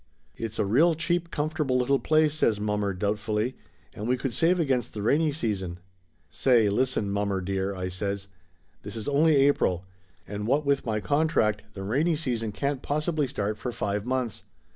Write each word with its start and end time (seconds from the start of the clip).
"It's 0.35 0.57
a 0.57 0.65
real 0.65 0.95
cheap, 0.95 1.29
comfortable 1.29 1.77
little 1.77 1.99
place," 1.99 2.33
says 2.33 2.59
mommer 2.59 2.91
doubtfully. 2.91 3.55
"And 3.93 4.07
we 4.07 4.17
could 4.17 4.33
save 4.33 4.59
against 4.59 4.95
the 4.95 5.03
rainy 5.03 5.31
season/' 5.31 5.77
"Say, 6.31 6.69
listen, 6.71 7.11
mommer 7.11 7.39
dear," 7.39 7.75
I 7.75 7.87
says. 7.87 8.27
"This 8.81 8.95
is 8.95 9.07
only 9.07 9.35
April, 9.35 9.85
and 10.27 10.47
what 10.47 10.65
with 10.65 10.87
my 10.87 11.01
contract, 11.01 11.61
the 11.75 11.83
rainy 11.83 12.15
season 12.15 12.51
can't 12.51 12.81
possibly 12.81 13.27
start 13.27 13.59
for 13.59 13.71
five 13.71 14.03
months. 14.03 14.41